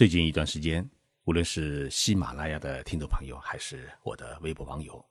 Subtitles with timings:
[0.00, 0.90] 最近一段时间，
[1.24, 5.06] 无论是喜马拉雅的听众朋友，还是我的微博网友，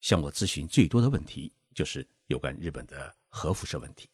[0.00, 4.10] 向我咨询最多的问题就是有关日本的核辐射问题。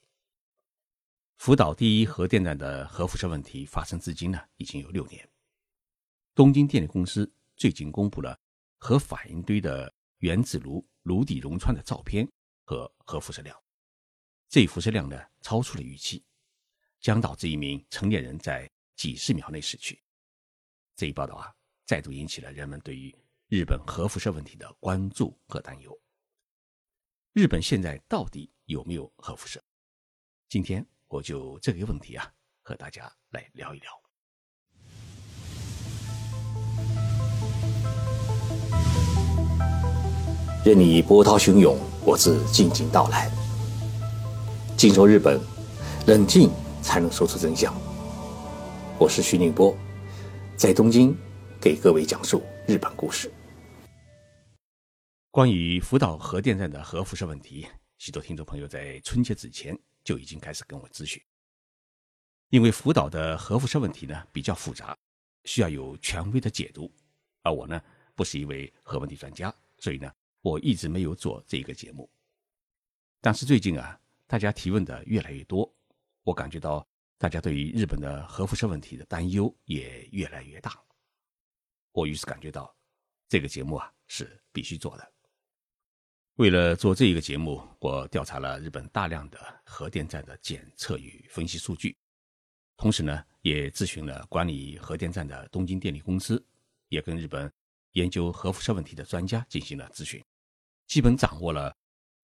[1.39, 5.27] 福岛第一核电站的核辐射问题发生至今呢，已经有六年。
[6.35, 8.39] 东京电力公司最近公布了
[8.77, 12.31] 核反应堆的原子炉炉底熔穿的照片
[12.67, 13.59] 和核辐射量，
[14.51, 16.23] 这一辐射量呢，超出了预期，
[17.01, 18.71] 将导致一名成年人在。
[18.97, 20.01] 几十秒内死去，
[20.97, 21.53] 这一报道啊，
[21.85, 23.15] 再度引起了人们对于
[23.49, 25.99] 日本核辐射问题的关注和担忧。
[27.33, 29.63] 日本现在到底有没有核辐射？
[30.49, 33.91] 今天我就这个问题啊，和大家来聊一聊。
[40.65, 43.31] 任你波涛汹涌，我自静静到来。
[44.79, 45.39] 静说日本，
[46.07, 46.51] 冷静
[46.83, 47.75] 才能说出真相。
[49.05, 49.77] 我是徐宁波，
[50.57, 51.15] 在东京
[51.61, 53.31] 给各位讲述日本故事。
[55.31, 57.67] 关于福岛核电站的核辐射问题，
[57.99, 61.23] 许多听众朋友在春节之前就已经开始跟我咨询。
[62.49, 64.97] 因为福岛的核辐射问题呢比较复杂，
[65.45, 66.91] 需要有权威的解读，
[67.43, 67.79] 而我呢
[68.15, 72.09] 不是一位核问题专家，所以呢我一直没有做这个节目。
[73.21, 75.71] 但是最近啊，大家提问的越来越多，
[76.23, 76.89] 我感觉到。
[77.25, 80.79] 大家对于日本的核辐射问题的担忧也越来越大，
[81.93, 82.77] 我于是感觉到
[83.31, 85.13] 这个节目啊是必须做的。
[86.35, 91.97] 为了做这一个节目，我调查了日本大量的核电站的检测与分析数据，
[92.77, 96.47] 同时呢也咨询了管理核电站的东京电力公司，
[96.91, 97.51] 也跟日本
[97.93, 100.23] 研究核辐射问题的专家进行了咨询，
[100.87, 101.75] 基本掌握了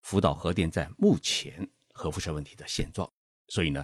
[0.02, 3.10] 福岛核电站目前核辐射问题的现状，
[3.48, 3.82] 所以呢。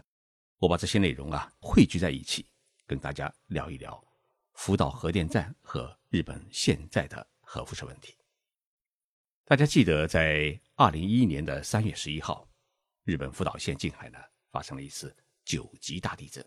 [0.59, 2.47] 我把这些内容啊汇聚在一起，
[2.87, 4.03] 跟大家聊一聊
[4.55, 8.17] 福岛核电站和日本现在的核辐射问题。
[9.45, 12.49] 大家记得，在二零一一年的三月十一号，
[13.05, 14.19] 日本福岛县近海呢
[14.51, 15.15] 发生了一次
[15.45, 16.45] 九级大地震。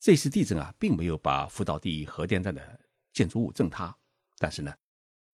[0.00, 2.80] 这次地震啊，并没有把福岛第一核电站的
[3.12, 3.96] 建筑物震塌，
[4.38, 4.76] 但是呢，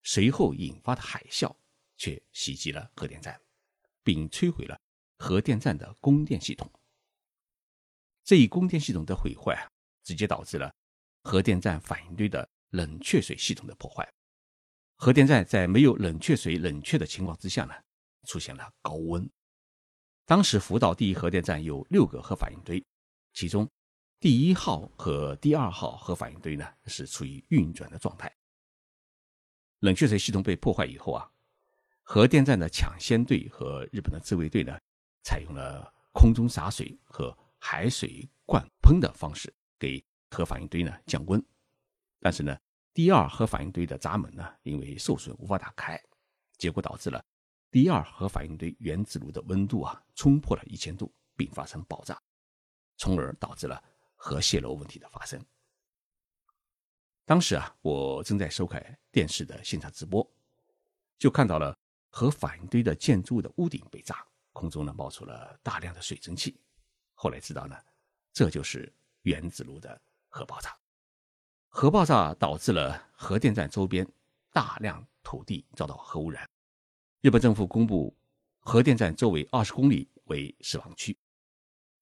[0.02, 1.50] 随后引发的海啸
[1.96, 3.40] 却袭击了核电站，
[4.04, 4.78] 并摧毁了
[5.16, 6.70] 核电站的供电系统。
[8.24, 9.68] 这一供电系统的毁坏啊，
[10.04, 10.72] 直接导致了
[11.22, 14.08] 核电站反应堆的冷却水系统的破坏。
[14.96, 17.74] 核电站在没有冷却水冷却的情况之下呢，
[18.28, 19.28] 出现了高温。
[20.24, 22.84] 当时福岛第一核电站有六个核反应堆，
[23.34, 23.68] 其中
[24.20, 28.32] 第一号和第二号核反应堆呢是处于运转的状态。
[29.80, 31.28] 冷却水系统被破坏以后啊，
[32.04, 34.78] 核电站的抢先队和日本的自卫队呢，
[35.24, 41.40] 采用了空中洒水和海水灌喷的方式给核反应堆呢降温，
[42.18, 42.58] 但是呢，
[42.92, 45.98] 第二核反应堆的闸门呢因为受损无法打开，
[46.58, 47.24] 结果导致了
[47.70, 52.20] 第二核反应堆原子炉的温度啊冲破了一千度，并发生爆炸，
[52.96, 53.80] 从而导致了
[54.16, 55.40] 核泄漏问题的发生。
[57.24, 60.28] 当时啊，我正在收看电视的现场直播，
[61.16, 61.78] 就看到了
[62.10, 66.60] 核反应堆的建筑的屋顶被炸，空中呢冒出了大量的水蒸气。
[67.22, 67.76] 后来知道呢，
[68.32, 70.76] 这就是原子炉的核爆炸。
[71.68, 74.04] 核爆炸导致了核电站周边
[74.52, 76.50] 大量土地遭到核污染。
[77.20, 78.12] 日本政府公布，
[78.58, 81.16] 核电站周围二十公里为死亡区，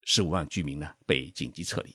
[0.04, 1.94] 十五万居民呢被紧急撤离。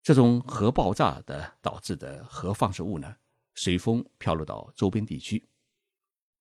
[0.00, 3.16] 这种核爆炸的导致的核放射物呢，
[3.56, 5.44] 随风飘落到周边地区。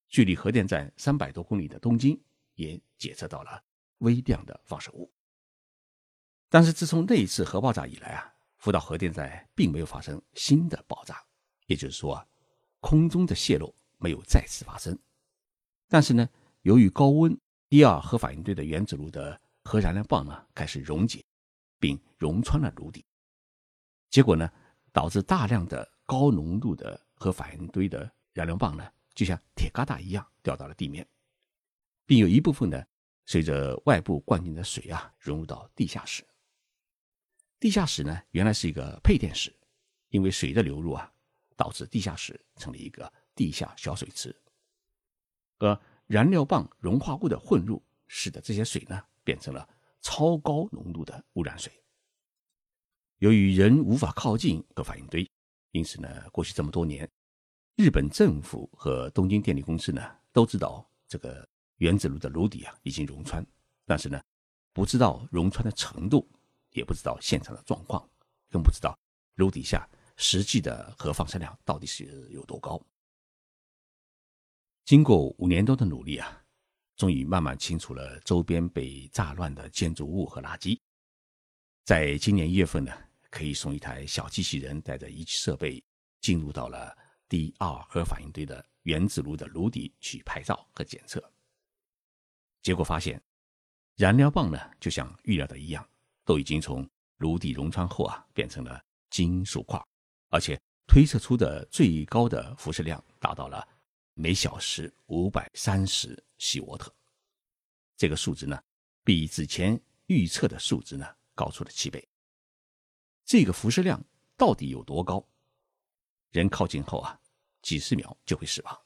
[0.07, 2.21] 距离核电站三百多公里的东京
[2.53, 3.63] 也检测到了
[3.97, 5.11] 微量的放射物。
[6.49, 11.23] 但是自从那一次核爆炸以来啊，福岛核电站并没有发生新的爆炸，
[11.67, 12.27] 也就是说啊，
[12.79, 14.97] 空中的泄漏没有再次发生。
[15.87, 16.27] 但是呢，
[16.61, 21.23] 由于高温，第二核反应堆的原子炉的核燃料棒呢开始溶解，
[21.79, 23.05] 并溶穿了炉底，
[24.09, 24.49] 结果呢，
[24.93, 31.05] 导致大量的高浓度的核反应堆的燃料棒呢，就像铁疙瘩一样掉到了地面，
[32.05, 32.83] 并有一部分呢，
[33.25, 36.23] 随着外部灌进的水啊，融入到地下室。
[37.65, 39.51] 地下室呢，原来是一个配电室，
[40.09, 41.11] 因为水的流入啊，
[41.55, 44.39] 导致地下室成了一个地下小水池。
[45.57, 49.67] 而燃料棒融化物的混入，使得这些水呢变成了
[49.99, 51.73] 超高浓度的污染水。
[53.17, 55.27] 由于人无法靠近核反应堆，
[55.71, 57.09] 因此呢，过去这么多年，
[57.77, 61.43] 日本政府和东京电力公司呢都知道这个
[61.77, 63.43] 原子炉的炉底啊已经溶穿，
[63.87, 64.21] 但是呢，
[64.71, 66.29] 不知道溶穿的程度。
[66.75, 68.07] 也不知道现场的状况，
[68.51, 68.97] 更不知道
[69.35, 72.79] 炉底下实际的核放射量到底是有多高。
[74.83, 76.43] 经过五年多的努力啊，
[76.95, 80.79] 终于慢慢清除了周边被炸乱的建筑物和垃圾。
[81.83, 82.91] 在今年一月份呢，
[83.29, 85.83] 可以送一台小机器人带着仪器设备
[86.21, 86.95] 进入到了
[87.27, 91.23] 第二核反应堆的原子炉的炉底去拍照和检测。
[92.61, 93.21] 结果发现，
[93.95, 95.87] 燃料棒呢，就像预料的一样，
[96.25, 96.85] 都已经从
[97.17, 99.81] 炉底溶穿后啊，变成了金属块，
[100.29, 103.65] 而且推测出的最高的辐射量达到了
[104.13, 106.93] 每小时五百三十西沃特。
[107.95, 108.61] 这个数值呢，
[109.03, 111.07] 比之前预测的数值呢。
[111.37, 112.07] 高出了七倍。
[113.25, 114.01] 这个辐射量
[114.37, 115.21] 到底有多高？
[116.31, 117.19] 人靠近后啊，
[117.61, 118.81] 几十秒就会死亡。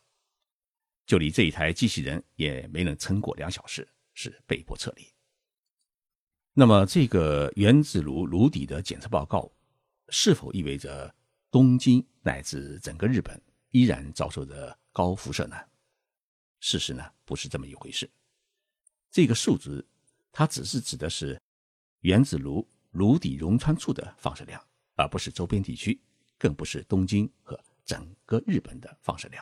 [1.05, 5.13] 就连这一台机器人也没能撑过两小时，是被迫撤离。
[6.59, 9.49] 那么，这个原子炉炉底的检测报告，
[10.09, 11.15] 是否意味着
[11.49, 15.55] 东京乃至整个日本依然遭受着高辐射呢？
[16.59, 18.11] 事实呢，不是这么一回事。
[19.09, 19.87] 这个数值，
[20.33, 21.41] 它只是指的是。
[22.01, 24.61] 原子炉炉底溶穿处的放射量，
[24.95, 25.97] 而不是周边地区，
[26.37, 29.41] 更不是东京和整个日本的放射量。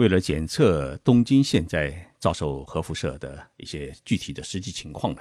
[0.00, 5.20] 为了检测东京现在遭受核辐射的一些具体的实际情况呢，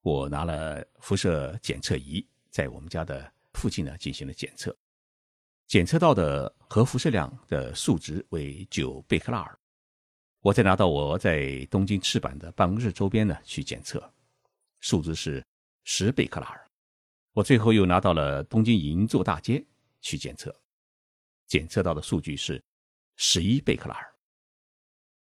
[0.00, 4.74] 我拿了辐射检测仪，在我们家的附近呢进行了检测，
[5.66, 9.58] 检测到的核辐射量的数值为九贝克勒尔。
[10.40, 14.10] 我再拿到我在东京赤坂的办公室周边呢去检测，
[14.78, 15.44] 数值是
[15.84, 16.66] 十贝克勒尔。
[17.34, 19.62] 我最后又拿到了东京银座大街
[20.00, 20.58] 去检测，
[21.46, 22.62] 检测到的数据是
[23.22, 24.14] 十一贝克勒尔。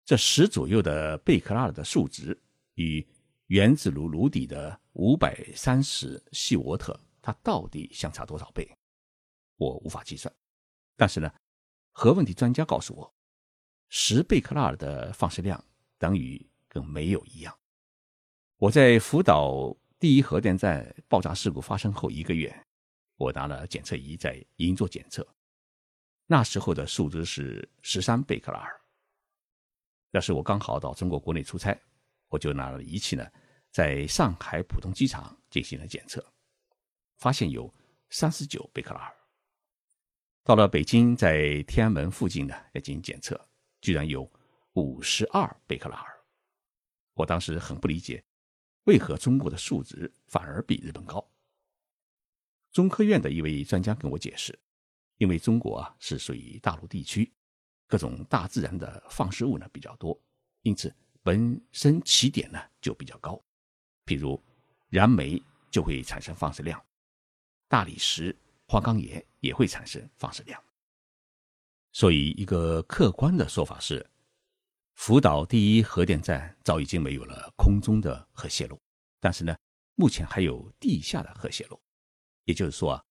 [0.05, 2.41] 这十左右的贝克勒尔的数值
[2.75, 3.05] 与
[3.47, 8.65] 原子炉炉底的五百三十西沃特，它到底相差多少倍？
[9.57, 10.33] 我无法计算。
[10.95, 11.29] 但是呢，
[11.91, 13.13] 核问题专家告诉我。
[13.89, 15.61] 十贝克勒尔的放射量
[15.97, 17.53] 等于跟没有一样。
[18.55, 22.65] 我在福岛第一核电站爆炸事故发生后一个月，
[23.17, 25.27] 我拿了检测仪在银座检测，
[26.25, 28.81] 那时候的数值是十三贝克勒尔。
[30.11, 31.77] 那是我刚好到中国国内出差，
[32.27, 33.27] 我就拿了仪器呢，
[33.71, 36.23] 在上海浦东机场进行了检测，
[37.17, 37.73] 发现有
[38.09, 39.15] 三十九贝克勒尔。
[40.43, 43.39] 到了北京，在天安门附近呢，也进行检测。
[43.81, 44.31] 居然有
[44.73, 46.25] 五十二贝克勒尔，
[47.15, 48.23] 我当时很不理解，
[48.85, 51.27] 为何中国的数值反而比日本高？
[52.71, 54.57] 中科院的一位专家跟我解释，
[55.23, 57.31] 因为中国啊是属于大陆地区，
[57.87, 60.21] 各种大自然的放射物呢比较多，
[60.63, 63.41] 因此本身起点呢就比较高。
[64.05, 64.37] 譬如
[64.89, 65.41] 燃煤
[65.71, 66.83] 就会产生放射量，
[67.69, 68.35] 大理石、
[68.67, 70.61] 花岗岩也会产生放射量。
[71.93, 74.05] 所以，一个客观的说法是，
[74.95, 78.77] 福岛第一核电站早已经没有了空中的核泄漏，
[79.21, 79.55] 但是呢，
[79.95, 81.81] 目前还有地下的核泄漏。
[82.43, 83.05] 也就是说啊，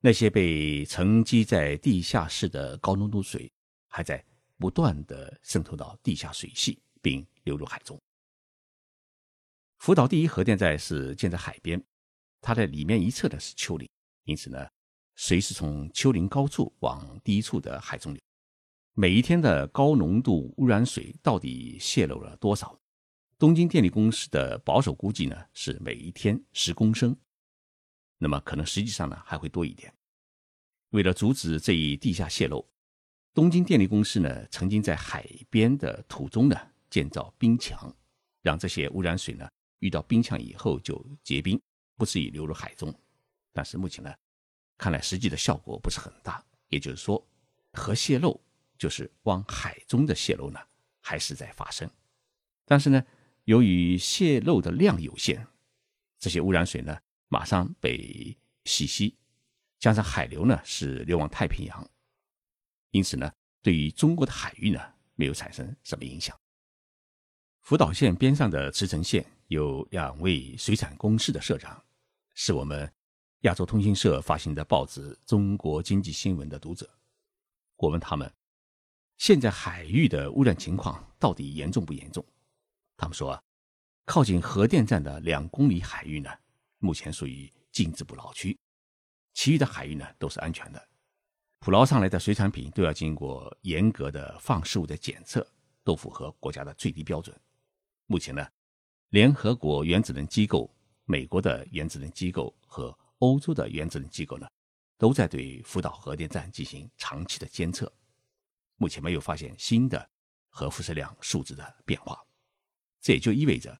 [0.00, 3.50] 那些被沉积在地下室的高浓度水
[3.88, 4.24] 还在
[4.56, 7.98] 不断的渗透到地下水系，并流入海中。
[9.78, 11.82] 福岛第一核电站是建在海边，
[12.40, 13.88] 它的里面一侧的是丘陵，
[14.24, 14.66] 因此呢。
[15.20, 18.22] 水是从丘陵高处往低处的海中流。
[18.94, 22.78] 每一天的高浓度污染水到底泄漏了多少？
[23.36, 27.16] 东京电力公司的保守估计呢是每一天十公升，
[28.18, 29.92] 那么可能实际上呢还会多一点。
[30.90, 32.68] 为了阻止这一地下泄漏，
[33.32, 36.56] 东京电力公司呢曾经在海边的土中呢
[36.90, 37.94] 建造冰墙，
[38.42, 39.48] 让这些污染水呢
[39.78, 41.60] 遇到冰墙以后就结冰，
[41.96, 42.94] 不至于流入海中。
[43.52, 44.14] 但是目前呢。
[44.80, 47.20] 看来实际的效果不是很大，也就是说，
[47.72, 48.40] 核泄漏
[48.78, 50.60] 就是往海中的泄漏呢，
[51.00, 51.90] 还是在发生。
[52.64, 53.04] 但是呢，
[53.42, 55.44] 由于泄漏的量有限，
[56.16, 56.96] 这些污染水呢
[57.28, 59.16] 马上被洗吸，
[59.78, 61.90] 加上海流呢是流往太平洋，
[62.90, 63.32] 因此呢，
[63.62, 64.80] 对于中国的海域呢
[65.14, 66.38] 没有产生什么影响。
[67.60, 71.82] 福岛县边上的茨城县有两位水产公司的社长，
[72.34, 72.92] 是我们。
[73.42, 76.90] 亚洲通讯社发行的报纸《中国经济新闻》的读者，
[77.76, 78.28] 我问他们：
[79.16, 82.26] 现在海域的污染情况到底严重不严重？
[82.96, 83.40] 他们说，
[84.04, 86.28] 靠近核电站的两公里海域呢，
[86.78, 88.58] 目前属于禁止捕捞区，
[89.34, 90.88] 其余的海域呢都是安全的。
[91.60, 95.46] 捕捞上来的水产品都要经过严格的放射物的检测，
[95.82, 97.38] 都符合国家的最低标准。
[98.06, 98.46] 目前呢，
[99.10, 100.72] 联合国原子能机构、
[101.04, 104.48] 美国的原子能机构和欧洲的原子能机构呢，
[104.96, 107.92] 都在对福岛核电站进行长期的监测，
[108.76, 110.08] 目前没有发现新的
[110.48, 112.24] 核辐射量数值的变化。
[113.00, 113.76] 这也就意味着，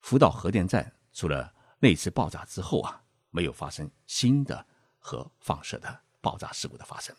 [0.00, 4.66] 福岛核电站除了那次爆炸之后啊，没有发生新的
[4.98, 7.16] 核放射的爆炸事故的发生。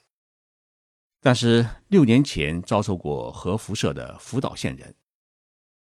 [1.19, 4.95] 但是六年前遭受过核辐射的福岛县人，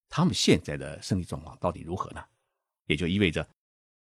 [0.08, 2.25] 他们现在的身体状况到底如何呢？
[2.87, 3.49] 也就意味着，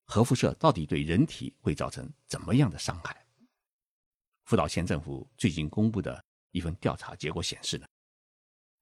[0.05, 3.25] 核辐射到底对人体会造成怎么样的伤害？
[4.45, 7.87] 福岛县政府最近公布的一份调查结果显示呢。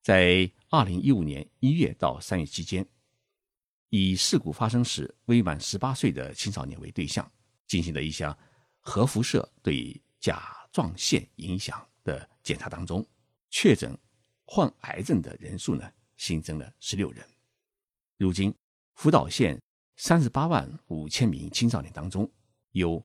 [0.02, 2.88] 在二零一五年一月到三月期间，
[3.90, 7.30] 以事故发生时未满十八岁的青少年为对象，
[7.66, 8.38] 进行的一项
[8.80, 13.06] 核辐射对甲状腺影响的检查当中，
[13.50, 13.98] 确诊
[14.46, 17.26] 患癌症的人数呢新增了十六人。
[18.18, 18.54] 如今，
[18.96, 19.62] 福岛县
[19.96, 22.30] 三十八万五千名青少年当中，
[22.72, 23.02] 有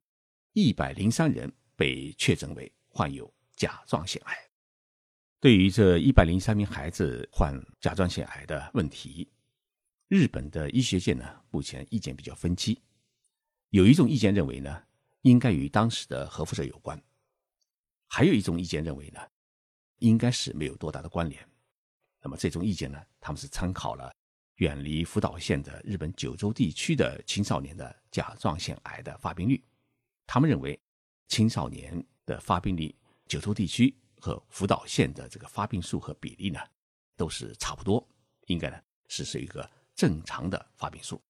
[0.53, 4.37] 一百零三人被确诊为患有甲状腺癌。
[5.39, 9.29] 对于这一百零三名孩子患甲状腺癌的问题，
[10.13, 12.79] 日本的医学界呢目前意见比较分歧。
[13.71, 14.83] 有一种意见认为呢，
[15.23, 16.99] 应该与当时的核辐射有关；
[18.09, 19.19] 还有一种意见认为呢，
[20.01, 21.43] 应该是没有多大的关联。
[22.21, 24.15] 那么这种意见呢，他们是参考了
[24.57, 29.65] 远离福岛县的日本九州地区的青少年的甲状腺癌的发病率。
[30.27, 30.79] 他们认为，
[31.29, 32.95] 青少年的发病率，
[33.27, 33.97] 九州地区。
[34.21, 36.61] 和福岛县的这个发病数和比例呢，
[37.17, 38.07] 都是差不多，
[38.49, 38.79] 应该呢
[39.09, 41.23] 是是一个正常的发病数。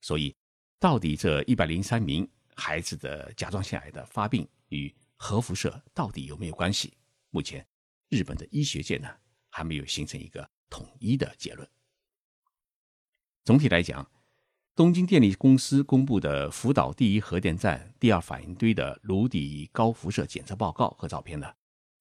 [0.00, 0.34] 所以，
[0.78, 6.96] 到底这一百零三名孩子的甲状腺癌的发病与核辐射到底有没有关系？
[7.30, 7.66] 目前，
[8.08, 9.08] 日本的医学界呢
[9.50, 11.68] 还没有形成一个统一的结论。
[13.44, 14.08] 总体来讲，
[14.76, 21.52] 东京电力公司公布的福岛第一核电站第二反应堆的炉底高辐射检测报告和照片呢。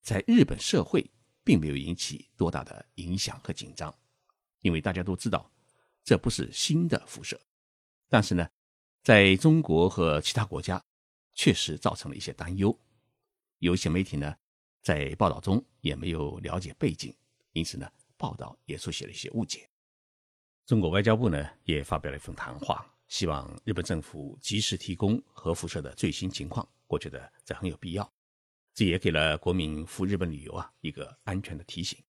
[0.01, 1.09] 在日本社会
[1.43, 3.93] 并没有引起多大的影响和紧张，
[4.61, 5.51] 因为大家都知道
[6.07, 7.37] 这不是新的辐射。
[8.07, 8.49] 但是呢，
[9.03, 10.81] 在中国和其他国家
[11.33, 12.73] 确实造成了一些担忧。
[13.57, 14.33] 有些媒体呢
[14.81, 17.13] 在报道中也没有了解背景，
[17.51, 19.69] 因此呢报道也出现了一些误解。
[20.65, 26.65] 中国外交部呢也发表了一份谈话，希望日本政府及时提供核辐射的最新情况。
[26.87, 28.09] 我觉得这很有必要。
[28.73, 32.01] 这也给了国民赴日本旅游啊一个安全的提醒。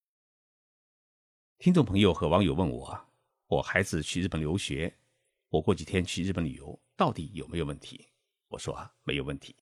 [1.58, 3.07] 听众朋友和网友问我，
[3.48, 4.94] 我孩子去日本留学，
[5.48, 8.06] 我过几天去日本旅游，到底有没有问题？
[8.48, 9.56] 我说啊，没有问题。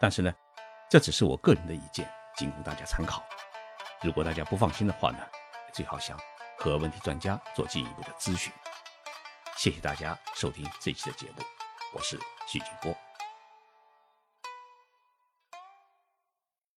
[0.00, 0.32] 但是呢，
[0.88, 3.22] 这只是我个人的意见，仅供大家参考。
[4.02, 5.18] 如果大家不放心的话呢，
[5.74, 6.18] 最好向
[6.56, 8.50] 和问题专家做进一步的咨询。
[9.58, 11.42] 谢谢大家收听这期的节目，
[11.92, 12.96] 我是徐景波。